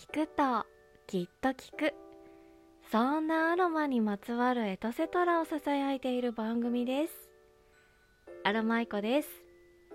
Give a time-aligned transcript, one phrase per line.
[0.00, 0.64] 聞くと
[1.06, 1.92] きっと聞く。
[2.90, 7.12] そんなアロマにまつわるエトセトラをささやいている番組です。
[8.42, 9.28] アロマイコです。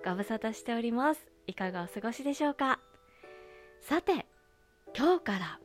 [0.06, 1.26] ご無沙汰しております。
[1.48, 2.80] いかがお過ごしでしょうか？
[3.82, 4.28] さて
[4.96, 5.60] 今日から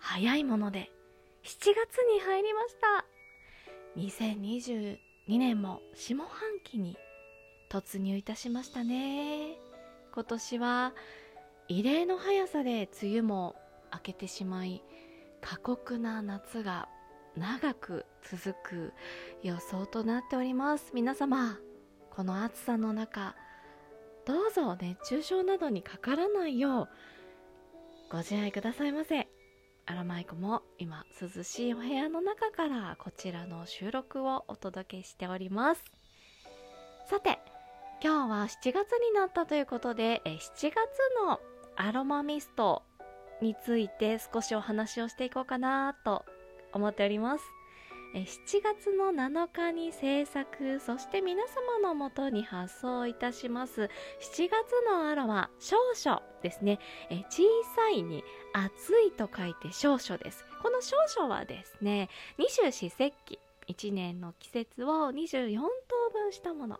[0.00, 0.90] 早いもので
[1.44, 3.04] 7月に入りました。
[3.96, 6.28] 2022年も下半
[6.64, 6.96] 期に
[7.70, 9.56] 突入いたしましたね。
[10.12, 10.92] 今年は
[11.68, 13.54] 異例の速さで梅雨も
[13.94, 14.82] 明けてしまい
[15.40, 16.88] 過酷な夏が
[17.36, 18.92] 長く続く
[19.42, 20.92] 予想となっております。
[20.94, 21.58] 皆様
[22.10, 23.34] この暑さの中
[24.26, 26.88] どうぞ熱中症などにかからないよう
[28.10, 29.28] ご自愛くださいませ。
[29.86, 35.84] アラマイコも今涼しいお部屋の中からこちらの収録をお届けしております。
[37.10, 37.38] さて
[38.02, 40.72] 今日は7月になったということで7月
[41.26, 41.40] の
[41.76, 42.82] アロマミスト
[43.40, 46.24] について少しお話をしていこうかなと
[46.72, 47.44] 思っております。
[48.14, 48.26] 7
[48.62, 53.82] 月の7日に制作そして皆様のもとに発送いたします。
[53.82, 53.88] 7
[54.48, 54.50] 月
[54.88, 56.78] のアロマ少々ですね。
[57.28, 57.42] 小
[57.74, 60.44] さいに暑いと書いて少々です。
[60.62, 65.68] この少々はですね二十四節気1年の季節を24等
[66.12, 66.78] 分したもの。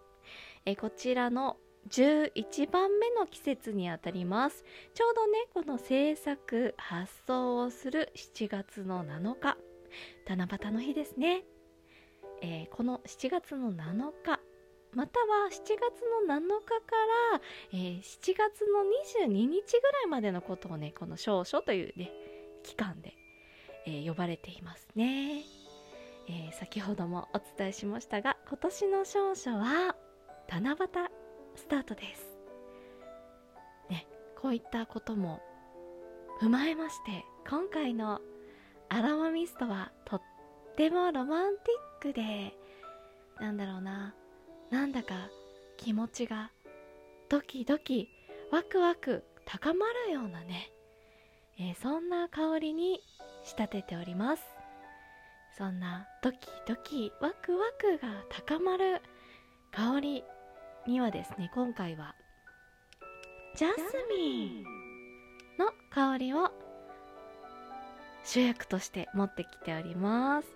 [0.79, 1.57] こちらの
[1.91, 4.65] 11番目の季節にあたります。
[4.95, 9.57] ちょうどねこの制作発送をする7月の7日。
[10.27, 11.45] 七夕の日ですね、
[12.41, 14.41] えー、この7月の7日。
[14.93, 16.97] または7月の7日か
[17.33, 17.41] ら、
[17.73, 18.85] えー、7月の
[19.27, 22.13] 22日ぐらいまでのことをねこの少々というね
[22.63, 23.17] 期間で、
[23.87, 25.43] えー、呼ばれていますね、
[26.29, 29.97] え先ほどもお伝えしましたが今年の少々は
[30.49, 31.24] 七夕。
[31.55, 32.27] スタートです。
[33.91, 34.07] ね
[34.41, 35.41] こういったことも
[36.41, 38.21] 踏まえまして今回の
[38.89, 40.23] アロマミストはとっ
[40.77, 42.55] てもロマンティックで
[43.41, 44.15] なんだろうな
[44.71, 45.15] なんだか
[45.77, 46.51] 気持ちが
[47.29, 48.09] ドキドキ
[48.51, 50.71] ワクワク高まるようなね、
[51.59, 53.01] えー、そんな香りに
[53.43, 54.43] 仕立てております。
[55.57, 59.01] そんなドキドキワクワクが高まる
[59.71, 60.25] 香り
[60.87, 62.15] にはですね今回は
[63.57, 63.81] ジャス
[64.17, 64.63] ミン
[65.59, 66.51] の香りを
[68.25, 70.49] 主役として持ってきております。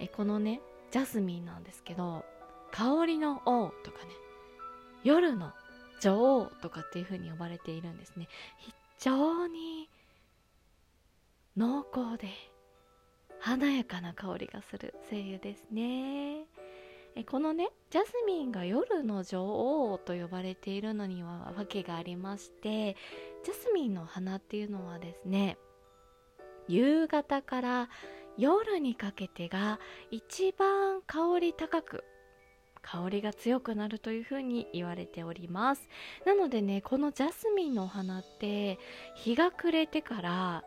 [0.00, 0.60] えこのね
[0.90, 2.24] ジャスミンなんですけど
[2.72, 4.10] 香りの王とかね
[5.04, 5.52] 夜の
[6.00, 8.28] 女王とかっていう風に呼ばれているんですね。
[8.58, 9.88] 非常に
[11.56, 12.28] 濃厚で
[13.40, 16.41] 華やかな香りがする精油ですね
[17.14, 22.96] えこのねジャスミンが夜の女王と呼ばれているのには訳がありまして
[23.44, 25.58] ジャスミンの花っていうのはですね
[26.68, 27.88] 夕方から
[28.38, 29.78] 夜にかけてが
[30.10, 32.04] 一番香り高く
[32.82, 35.88] 香りが強くなるというふうに言われております。
[36.26, 38.78] なのでねこのジャスミンの花って
[39.14, 40.64] 日が暮れてから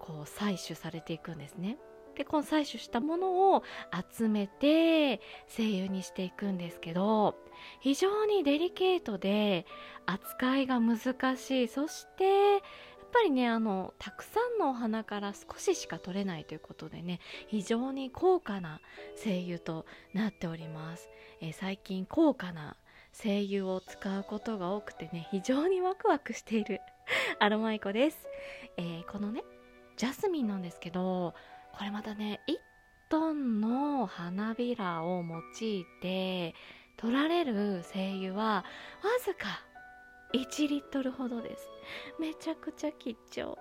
[0.00, 1.78] こう採取されていくんですね。
[2.18, 3.62] でこの採取したものを
[4.12, 7.36] 集めて精油にしていくんですけど
[7.80, 9.66] 非常にデリケートで
[10.04, 10.98] 扱いが難
[11.36, 11.68] しい。
[11.68, 12.60] そしてやっ
[13.12, 18.80] ぱりねあのたくさんのお花から少ししか取れないということでね非常に高価な
[19.16, 21.08] 精油となっております、
[21.40, 22.76] えー、最近高価な
[23.12, 26.80] 精油を使うことが多くてね非常にワクワクしている
[27.40, 28.28] アロマイコです、
[28.76, 29.42] えー、このね
[29.96, 31.34] ジャスミンなんですけど
[31.78, 32.56] これまたね1
[33.08, 36.54] トンの花びらを用いて
[36.96, 38.64] 取られる精油はわ
[39.24, 39.62] ずか
[40.34, 41.70] 1リットルほどです。
[42.20, 43.56] めちゃくちゃ貴重。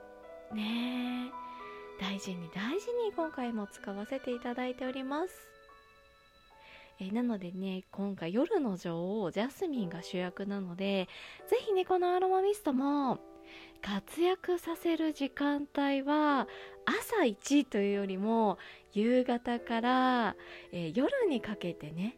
[0.54, 2.02] ねえ。
[2.02, 5.48] 大事に大事に今回も使わせていただいております。
[7.00, 11.08] えなのでね今回夜の女王ジャスミンが主役なので
[11.48, 13.20] ぜひねこのアロマミストも
[13.82, 16.48] 活躍させる時間帯は
[16.86, 18.58] 朝1というよりも
[18.94, 20.36] 夕方から、
[20.72, 22.18] えー、夜にかけてね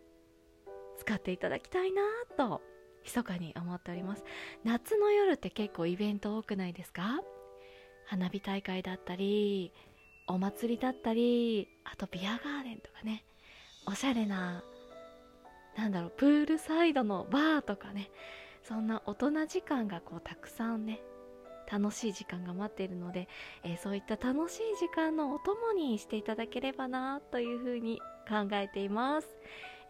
[0.98, 2.02] 使っていただきたいな
[2.38, 2.62] と
[3.04, 4.24] 密かに思っております。
[4.64, 7.22] 夏の夜って結構イベント多くないですか？
[8.06, 9.72] 花火大会だったり
[10.28, 13.24] お祭りだったりあとビアガーデンとかね
[13.88, 14.64] おしゃれな
[15.78, 18.10] なんだろうプールサイドのバーとかね
[18.64, 21.00] そんな大人時間がこうたくさんね
[21.72, 23.28] 楽しい時間が待っているので、
[23.64, 29.28] えー、そういった楽しい時間のお供にしていただければなというふうに考えています、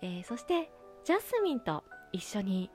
[0.02, 0.70] えー、そして
[1.06, 2.70] ジャスミンと一緒に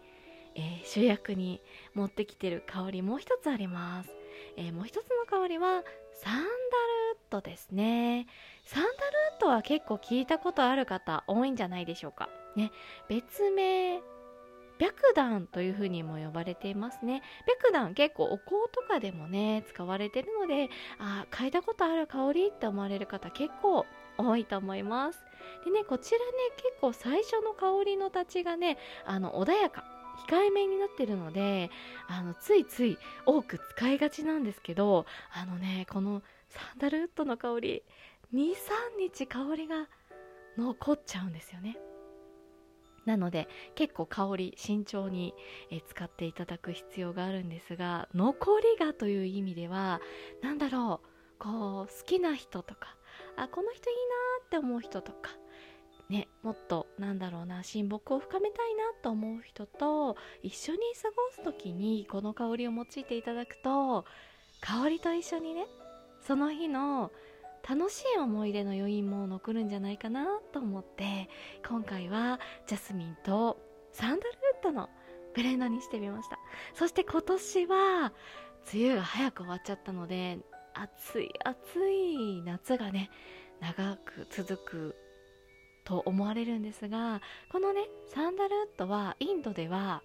[0.56, 1.60] えー、主役に
[1.94, 4.10] 持ってきてる香りもう一つあります。
[4.56, 8.26] え、もう一つの香りはサンダルウッドですね。
[8.64, 8.94] サンダルウ
[9.38, 12.28] ッドは結構聞いたことある方多いんじゃないでしょうか。
[12.56, 12.70] ね。
[13.08, 14.00] 別名
[14.78, 17.22] 白檀というふうにも呼ばれていますね。
[17.62, 23.86] 白檀結構お香とかでもね使われてるのであ嗅いだことある香りって思われる方結構
[24.18, 25.20] 多いと思います。
[25.64, 26.24] でねこちらね
[26.56, 29.84] 結構最初の香りの立ちがねあの穏やか
[30.28, 31.70] 控えめになってるので
[32.08, 37.82] あのついつい多く使いがちなんですけどあのねこのサンダルウッドの香り
[38.32, 38.54] 23
[38.98, 39.88] 日香りが
[40.56, 41.76] 残っちゃうんですよね。
[43.04, 45.34] なので結構香り慎重に、
[45.88, 50.00] 使っていただく必要があるんですが残りがという意味では
[50.42, 51.08] 何だろう
[51.38, 52.96] こう好きな人とか
[53.36, 55.30] あこの人いいなって思う人とか
[56.08, 64.04] ねもっとなんだろうな親睦を深めたいなと思う人と一緒に過ごす時にこの香りを用いていただくと
[64.60, 65.66] 香りと一緒にね
[66.26, 67.10] その日の
[67.68, 71.28] 楽しい思い出の余韻も残るんじゃないかなと思って
[71.66, 73.58] 今回はジャスミンと
[73.92, 74.90] サンダルウッドの
[75.34, 76.38] ブレンドにしてみました。
[76.74, 78.12] そして今年は
[78.72, 80.38] 梅雨が早く終わっちゃったので
[80.74, 83.10] 暑い暑い夏がね
[83.60, 84.96] 長く続く
[85.84, 87.20] と思われるんですが
[87.50, 87.82] このね
[88.14, 90.02] サンダルウッドはインドでは、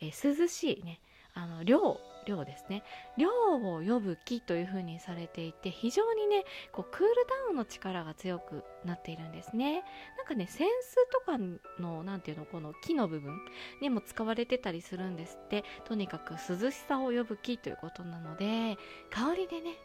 [0.00, 1.00] え、涼しいね
[1.34, 2.82] あの涼涼ですね。
[3.16, 9.84] 涼を呼ぶ木という風にされていて非常にねこうクールダウンの力が強くなっているんですね。
[10.16, 10.66] なんかね扇子
[11.12, 11.38] とか
[11.82, 13.38] の何ていうのこの木の部分
[13.80, 15.64] にも使われてたりするんですって。
[15.84, 18.76] とにかく涼しさを呼ぶ木ということなので
[19.10, 19.76] 香りでね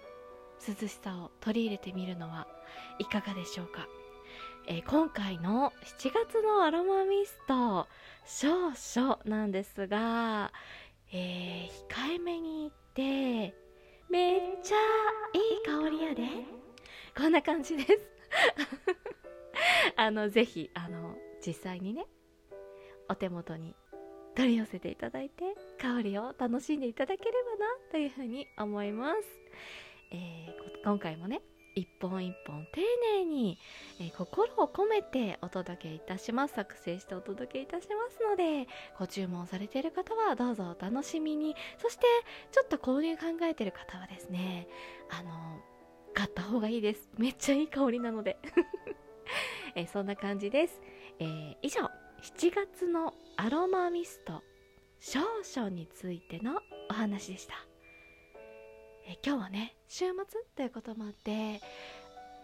[0.68, 2.47] 涼しさを取り入れてみるのは
[3.00, 3.88] いかがでしょうか、
[4.68, 7.88] え、今回の7月のアロマミスト
[8.25, 10.51] 少々なんですが、
[11.11, 13.56] えー、控えめに言って
[14.09, 14.75] めっちゃ
[15.33, 16.59] いい香りやで。
[17.17, 17.89] こんな感じです。
[19.97, 22.06] あのぜひあの実際にね
[23.09, 23.75] お手元に
[24.35, 29.21] 取り寄せていただいて香りを楽しんでいただければなというふうに思います。
[30.12, 31.41] えー、今回もね
[31.79, 32.81] 一本一本丁
[33.17, 33.57] 寧に、
[33.99, 36.53] えー、心を込めてお届けいたします。
[36.53, 38.67] 作成してお届けいたしますので
[38.97, 41.55] ご注文されている方はどうぞお楽しみに。
[41.77, 42.05] そして
[42.51, 44.67] ちょっと購入考えている方はですね
[45.09, 45.31] あの
[46.13, 47.09] 買った方がいいです。
[47.17, 48.37] めっちゃいい香りなので。
[49.75, 50.81] えー、そんな感じです、
[51.19, 54.41] えー、以上7月のアロマミスト
[54.99, 56.59] 少々についての
[56.89, 57.69] お話でした。
[59.09, 60.13] え今日はね週末
[60.56, 61.59] ということもあって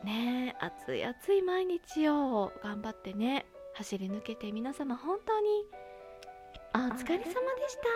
[0.03, 3.45] ね暑い暑い毎日を頑張ってね
[3.75, 5.47] 走り抜けて皆様本当に
[6.73, 7.29] お疲れ様で
[7.69, 7.87] した。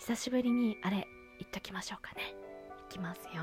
[0.00, 1.06] 久しぶりにあれ
[1.38, 2.34] 言っときましょうかね。
[2.88, 3.32] いきますよ。
[3.32, 3.36] よ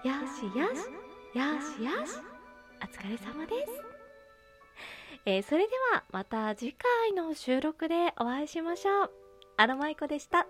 [0.05, 0.87] よしよし
[1.35, 2.19] よしよし
[2.83, 4.06] お疲れ様です
[5.25, 9.11] えー、それではまた次回の収録でお会いしましょう。
[9.57, 10.47] アロマイコでした。